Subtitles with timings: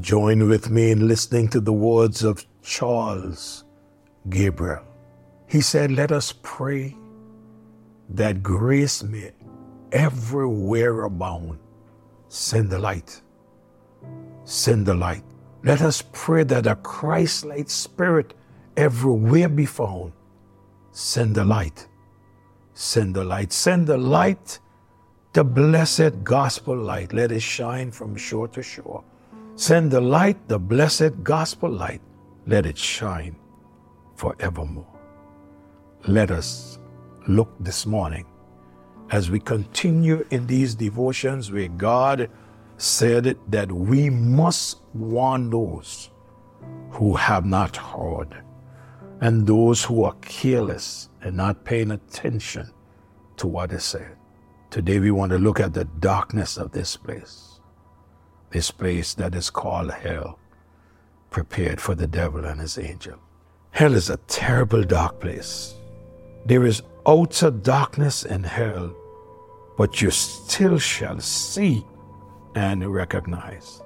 [0.00, 3.64] Join with me in listening to the words of Charles
[4.30, 4.82] Gabriel.
[5.46, 6.96] He said, Let us pray
[8.08, 9.32] that grace may
[9.92, 11.58] everywhere abound.
[12.28, 13.20] Send the light.
[14.44, 15.24] Send the light.
[15.64, 18.32] Let us pray that a Christ like spirit
[18.78, 20.12] everywhere be found.
[20.92, 21.86] Send the light.
[22.72, 23.52] Send the light.
[23.52, 24.60] Send the light,
[25.34, 27.12] the blessed gospel light.
[27.12, 29.04] Let it shine from shore to shore.
[29.60, 32.00] Send the light, the blessed gospel light.
[32.46, 33.36] Let it shine
[34.16, 34.86] forevermore.
[36.08, 36.78] Let us
[37.28, 38.24] look this morning
[39.10, 42.30] as we continue in these devotions where God
[42.78, 46.08] said that we must warn those
[46.92, 48.42] who have not heard
[49.20, 52.70] and those who are careless and not paying attention
[53.36, 54.16] to what is said.
[54.70, 57.59] Today we want to look at the darkness of this place,
[58.50, 60.38] this place that is called hell,
[61.30, 63.18] prepared for the devil and his angel.
[63.70, 65.74] Hell is a terrible dark place.
[66.46, 68.94] There is outer darkness in hell,
[69.76, 71.84] but you still shall see
[72.54, 73.82] and recognize.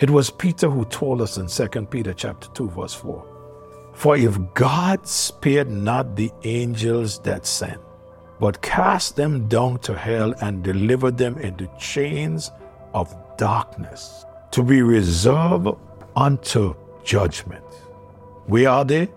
[0.00, 3.24] It was Peter who told us in 2 Peter chapter 2 verse 4.
[3.94, 7.80] For if God spared not the angels that sinned,
[8.40, 12.52] but cast them down to hell and delivered them into chains
[12.94, 15.68] of darkness to be reserved
[16.14, 17.64] unto judgment.
[18.46, 19.08] Where are they?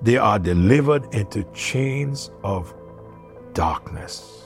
[0.00, 2.74] They are delivered into chains of
[3.52, 4.44] darkness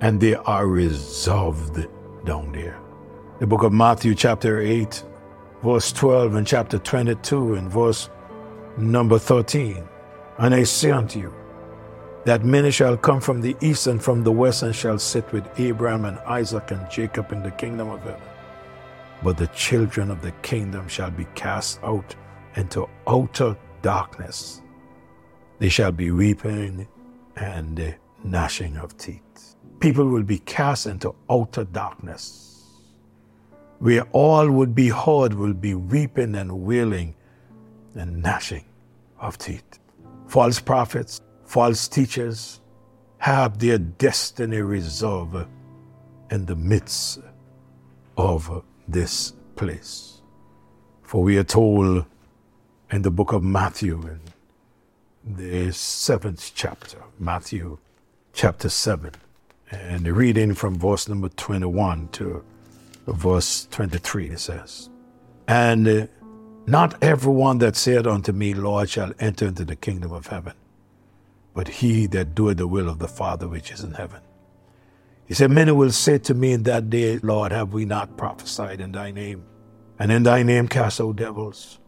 [0.00, 1.86] and they are reserved
[2.24, 2.84] down there
[3.40, 5.02] the book of Matthew, chapter 8,
[5.62, 8.08] verse 12, and chapter 22, and verse
[8.78, 9.86] number 13.
[10.38, 11.34] And I say unto you,
[12.24, 15.46] that many shall come from the east and from the west and shall sit with
[15.58, 18.20] Abraham and Isaac and Jacob in the kingdom of heaven.
[19.24, 22.14] But the children of the kingdom shall be cast out
[22.56, 24.62] into outer darkness.
[25.58, 26.86] They shall be weeping
[27.36, 29.56] and gnashing of teeth.
[29.80, 32.44] People will be cast into outer darkness
[33.78, 37.14] where all would be heard will be weeping and wailing
[37.94, 38.64] and gnashing
[39.20, 39.78] of teeth.
[40.26, 42.60] False prophets, false teachers
[43.18, 45.46] have their destiny reserved
[46.30, 47.20] in the midst
[48.16, 50.20] of this place.
[51.02, 52.06] For we are told
[52.90, 54.20] in the book of Matthew, in
[55.36, 57.78] the seventh chapter, Matthew
[58.32, 59.12] chapter 7,
[59.70, 62.44] and the reading from verse number 21 to
[63.06, 64.90] verse 23, it says,
[65.48, 66.08] And
[66.66, 70.54] not everyone that said unto me, Lord, shall enter into the kingdom of heaven,
[71.54, 74.20] but he that doeth the will of the Father which is in heaven.
[75.26, 78.80] He said, Many will say to me in that day, Lord, have we not prophesied
[78.80, 79.44] in thy name?
[79.98, 81.78] And in thy name cast out devils?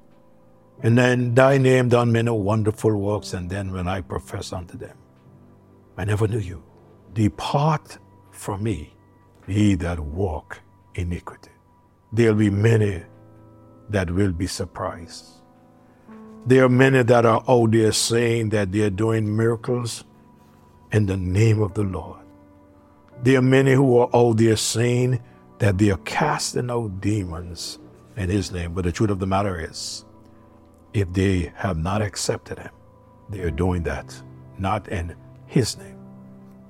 [0.82, 4.96] And in thy name done many wonderful works, and then when I profess unto them,
[5.96, 6.62] I never knew you.
[7.14, 7.98] Depart
[8.30, 8.94] from me,
[9.48, 10.60] ye that walk
[10.94, 11.50] iniquity.
[12.12, 13.02] There'll be many
[13.88, 15.26] that will be surprised.
[16.46, 20.04] There are many that are out there saying that they're doing miracles
[20.92, 22.25] in the name of the Lord.
[23.22, 25.22] There are many who are out there saying
[25.58, 27.78] that they are casting out demons
[28.16, 28.74] in His name.
[28.74, 30.04] But the truth of the matter is,
[30.92, 32.72] if they have not accepted Him,
[33.30, 34.22] they are doing that
[34.58, 35.14] not in
[35.46, 35.98] His name.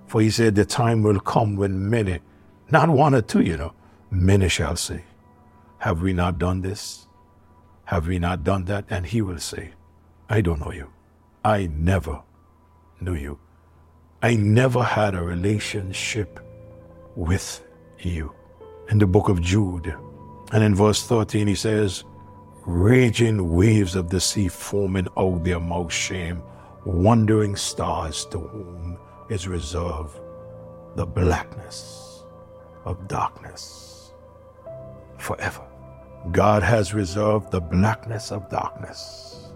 [0.07, 2.21] For He said the time will come when many,
[2.71, 3.73] not one or two, you know,
[4.11, 5.05] Many shall say,
[5.79, 7.07] Have we not done this?
[7.87, 8.85] Have we not done that?
[8.89, 9.73] And he will say,
[10.29, 10.91] I don't know you.
[11.45, 12.23] I never
[13.01, 13.39] knew you.
[14.23, 16.41] I never had a relationship
[17.17, 17.63] with
[17.99, 18.33] you.
[18.89, 19.95] In the book of Jude,
[20.53, 22.05] and in verse 13, he says,
[22.65, 26.43] Raging waves of the sea foaming out their mouth shame,
[26.85, 30.19] wandering stars to whom is reserved
[30.95, 32.25] the blackness
[32.87, 34.13] of darkness
[35.19, 35.63] forever.
[36.33, 39.53] God has reserved the blackness of darkness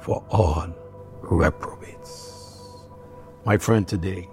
[0.00, 0.68] for all
[1.22, 2.35] reprobates.
[3.46, 4.28] My friend, today,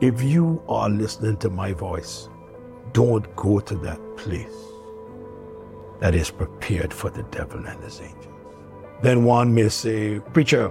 [0.00, 2.28] if you are listening to my voice,
[2.92, 4.54] don't go to that place
[5.98, 8.32] that is prepared for the devil and his angels.
[9.02, 10.68] Then one may say, Preacher,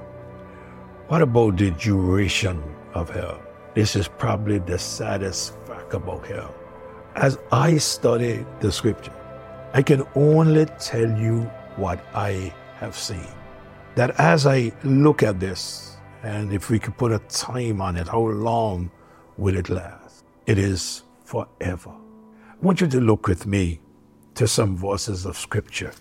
[1.10, 2.64] what about the duration
[2.94, 3.42] of hell?
[3.76, 6.56] This is probably the saddest fact about hell.
[7.16, 9.12] As I study the scripture,
[9.74, 11.42] I can only tell you
[11.76, 13.28] what I have seen.
[13.96, 15.93] That as I look at this,
[16.24, 18.90] and if we could put a time on it, how long
[19.38, 20.24] will it last?
[20.48, 21.92] It is forever.
[21.92, 23.82] I want you to look with me
[24.36, 25.92] to some verses of scripture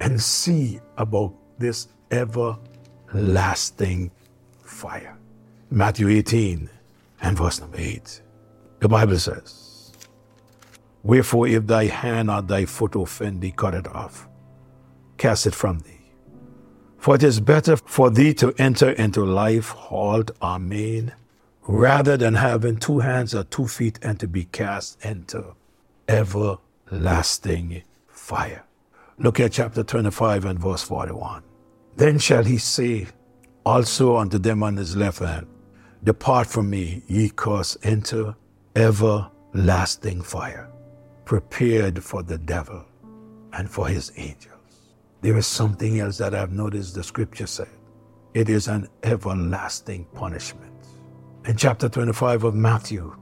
[0.00, 4.10] and see about this everlasting
[4.62, 5.18] fire.
[5.70, 6.70] Matthew 18
[7.20, 8.22] and verse number 8.
[8.80, 9.92] The Bible says,
[11.02, 14.28] Wherefore, if thy hand or thy foot offend thee, cut it off,
[15.18, 16.05] cast it from thee.
[17.06, 21.12] For it is better for thee to enter into life halt maimed,
[21.68, 25.54] rather than having two hands or two feet and to be cast into
[26.08, 28.64] everlasting fire.
[29.18, 31.44] Look at chapter 25 and verse 41.
[31.94, 33.06] Then shall he say
[33.64, 35.46] also unto them on his left hand,
[36.02, 38.34] Depart from me, ye cursed, into
[38.74, 40.68] everlasting fire,
[41.24, 42.84] prepared for the devil
[43.52, 44.55] and for his angels.
[45.22, 47.68] There is something else that I've noticed the scripture said.
[48.34, 50.72] It is an everlasting punishment.
[51.46, 53.16] In chapter 25 of Matthew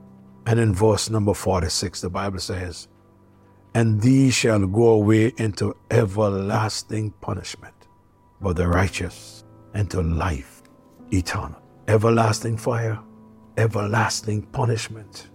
[0.45, 2.89] and in verse number 46, the Bible says,
[3.73, 7.87] And these shall go away into everlasting punishment,
[8.41, 10.63] but the righteous into life
[11.13, 11.61] eternal.
[11.87, 12.99] Everlasting fire,
[13.57, 15.29] everlasting punishment.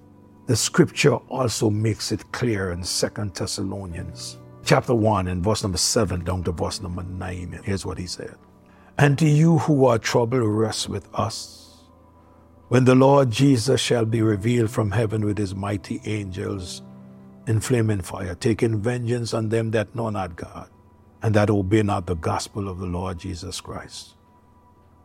[0.47, 6.25] The scripture also makes it clear in Second Thessalonians chapter 1 and verse number 7
[6.25, 7.61] down to verse number 9.
[7.65, 8.37] Here's what he said.
[8.99, 11.85] And to you who are troubled, rest with us.
[12.69, 16.83] When the Lord Jesus shall be revealed from heaven with his mighty angels
[17.47, 20.71] in flaming fire, taking vengeance on them that know not God,
[21.23, 24.15] and that obey not the gospel of the Lord Jesus Christ,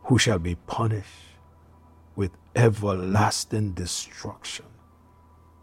[0.04, 1.10] who shall be punished
[2.14, 4.66] with everlasting destruction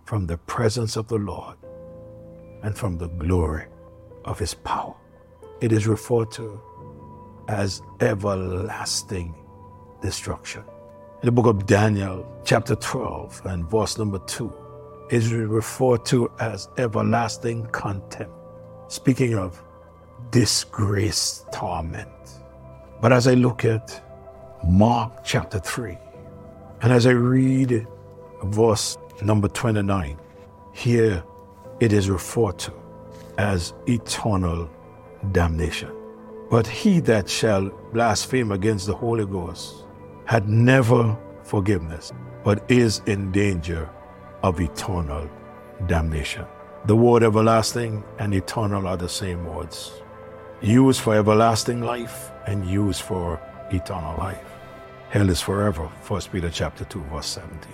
[0.05, 1.55] from the presence of the Lord
[2.61, 3.67] and from the glory
[4.25, 4.95] of his power.
[5.61, 6.61] It is referred to
[7.47, 9.35] as everlasting
[10.01, 10.63] destruction.
[11.21, 14.53] In the book of Daniel, chapter 12, and verse number 2,
[15.09, 18.33] is referred to as everlasting contempt.
[18.87, 19.63] Speaking of
[20.31, 22.09] disgrace, torment.
[23.01, 24.01] But as I look at
[24.67, 25.97] Mark chapter 3,
[26.81, 27.87] and as I read
[28.43, 30.17] verse number 29,
[30.73, 31.23] here
[31.79, 32.73] it is referred to
[33.37, 34.69] as eternal
[35.31, 35.91] damnation.
[36.49, 39.85] But he that shall blaspheme against the Holy Ghost
[40.25, 42.11] had never forgiveness,
[42.43, 43.89] but is in danger
[44.43, 45.29] of eternal
[45.87, 46.45] damnation.
[46.85, 50.01] The word everlasting and eternal are the same words,
[50.61, 53.39] used for everlasting life and used for
[53.71, 54.45] eternal life.
[55.09, 57.71] Hell is forever, 1 Peter chapter 2, verse 17.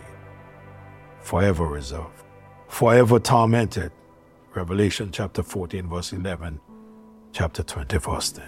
[1.21, 2.23] Forever reserved,
[2.67, 3.91] forever tormented,
[4.55, 6.59] Revelation chapter 14, verse 11,
[7.31, 8.43] chapter 20, verse 10.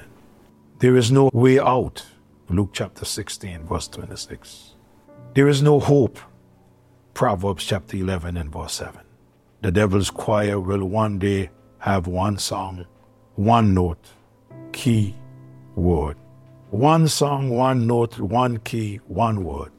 [0.80, 2.04] There is no way out.
[2.50, 4.76] Luke chapter 16, verse 26.
[5.36, 6.18] There is no hope.
[7.14, 9.00] Proverbs chapter 11 and verse 7.
[9.62, 12.88] The devil's choir will one day have one song,
[13.36, 14.10] one note,
[14.72, 15.16] key,
[15.76, 16.18] word.
[16.72, 19.72] One song, one note, one key, one word.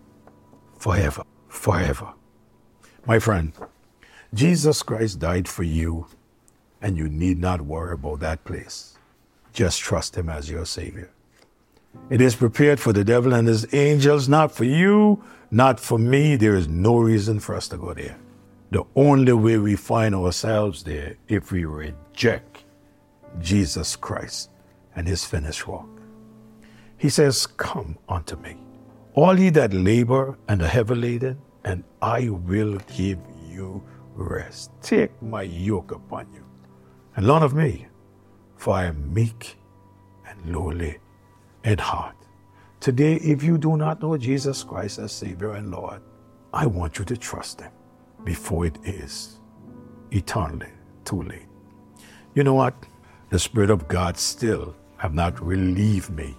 [0.79, 2.13] Forever, forever.
[3.07, 3.53] My friend,
[4.35, 6.07] Jesus Christ died for you,
[6.81, 8.97] and you need not worry about that place.
[9.53, 11.11] Just trust Him as your Savior.
[12.11, 16.37] It is prepared for the devil and his angels, not for you, not for me.
[16.37, 18.17] There is no reason for us to go there.
[18.71, 22.65] The only way we find ourselves there if we reject
[23.41, 24.51] Jesus Christ
[24.97, 25.87] and his finished work.
[26.97, 28.57] He says, Come unto me,
[29.15, 33.83] all ye that labor and are heavy laden, and I will give you
[34.15, 34.71] rest.
[34.83, 36.45] Take my yoke upon you
[37.17, 37.87] and learn of me,
[38.57, 39.57] for I am meek
[40.27, 40.99] and lowly
[41.65, 42.17] in heart.
[42.81, 46.03] Today, if you do not know Jesus Christ as Savior and Lord,
[46.53, 47.73] I want you to trust Him
[48.25, 49.39] before it is
[50.11, 50.73] eternally
[51.05, 51.47] too late.
[52.35, 52.75] You know what?
[53.31, 56.37] The Spirit of God still have not relieved me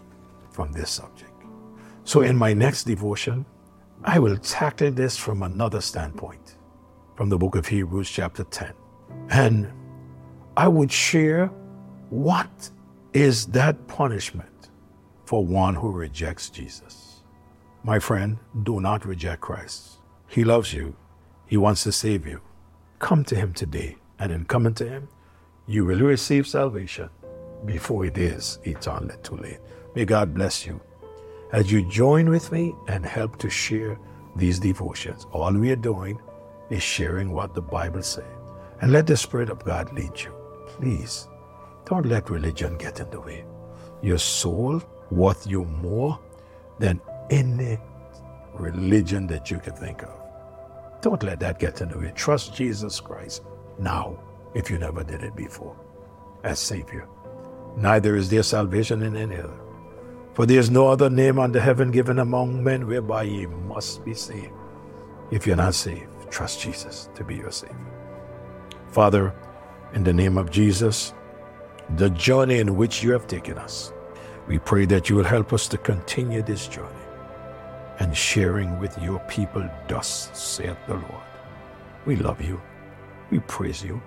[0.51, 1.31] from this subject.
[2.03, 3.45] So in my next devotion,
[4.03, 6.42] I will tackle this from another standpoint,
[7.15, 8.73] from the book of Hebrews, chapter 10.
[9.29, 9.71] And
[10.57, 11.47] I would share
[12.09, 12.69] what
[13.13, 14.69] is that punishment
[15.25, 17.23] for one who rejects Jesus.
[17.83, 19.99] My friend, do not reject Christ.
[20.27, 20.95] He loves you,
[21.45, 22.41] He wants to save you.
[22.99, 25.07] Come to Him today, and in coming to Him,
[25.67, 27.09] you will receive salvation
[27.65, 29.59] before it is eternally too late.
[29.95, 30.81] May God bless you
[31.51, 33.99] as you join with me and help to share
[34.35, 35.27] these devotions.
[35.31, 36.19] All we are doing
[36.73, 38.25] is sharing what the Bible says.
[38.81, 40.33] And let the Spirit of God lead you.
[40.67, 41.27] Please,
[41.85, 43.45] don't let religion get in the way.
[44.01, 46.19] Your soul worth you more
[46.79, 46.99] than
[47.29, 47.77] any
[48.53, 50.13] religion that you can think of.
[51.01, 52.11] Don't let that get in the way.
[52.15, 53.43] Trust Jesus Christ
[53.79, 54.19] now
[54.53, 55.75] if you never did it before
[56.43, 57.07] as Savior
[57.77, 59.59] neither is there salvation in any other.
[60.33, 64.13] For there is no other name under heaven given among men whereby ye must be
[64.13, 64.53] saved.
[65.31, 67.77] If you're not saved, trust Jesus to be your Savior.
[68.87, 69.33] Father,
[69.93, 71.13] in the name of Jesus,
[71.95, 73.93] the journey in which you have taken us,
[74.47, 76.89] we pray that you will help us to continue this journey
[77.99, 81.23] and sharing with your people, thus saith the Lord.
[82.05, 82.59] We love you.
[83.29, 84.01] We praise you.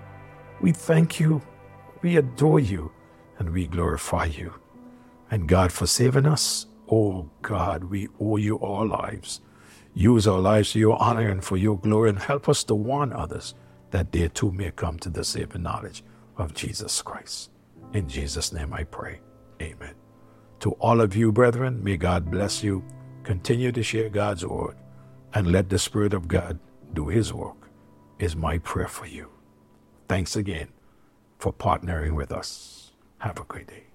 [0.59, 1.41] We thank you.
[2.01, 2.91] We adore you.
[3.39, 4.53] And we glorify you.
[5.31, 9.41] And God, for saving us, oh God, we owe you our lives.
[9.97, 13.11] Use our lives to your honor and for your glory, and help us to warn
[13.11, 13.55] others
[13.89, 16.03] that they too may come to the saving knowledge
[16.37, 17.49] of Jesus Christ.
[17.93, 19.21] In Jesus' name I pray.
[19.59, 19.95] Amen.
[20.59, 22.83] To all of you, brethren, may God bless you.
[23.23, 24.75] Continue to share God's word
[25.33, 26.59] and let the Spirit of God
[26.93, 27.71] do his work,
[28.19, 29.31] is my prayer for you.
[30.07, 30.67] Thanks again
[31.39, 32.91] for partnering with us.
[33.17, 33.85] Have a great day.